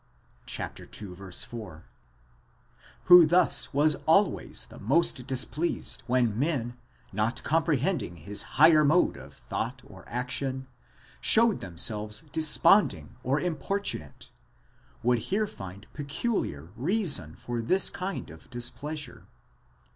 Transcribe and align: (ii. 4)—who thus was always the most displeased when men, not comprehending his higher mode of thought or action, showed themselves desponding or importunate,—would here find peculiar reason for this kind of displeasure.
(ii. 0.59 0.63
4)—who 0.65 3.25
thus 3.27 3.71
was 3.71 3.97
always 4.07 4.65
the 4.65 4.79
most 4.79 5.27
displeased 5.27 6.01
when 6.07 6.39
men, 6.39 6.75
not 7.13 7.43
comprehending 7.43 8.15
his 8.15 8.41
higher 8.57 8.83
mode 8.83 9.15
of 9.15 9.31
thought 9.31 9.83
or 9.85 10.03
action, 10.09 10.65
showed 11.19 11.59
themselves 11.59 12.21
desponding 12.31 13.15
or 13.21 13.39
importunate,—would 13.39 15.19
here 15.19 15.45
find 15.45 15.85
peculiar 15.93 16.71
reason 16.75 17.35
for 17.35 17.61
this 17.61 17.91
kind 17.91 18.31
of 18.31 18.49
displeasure. 18.49 19.27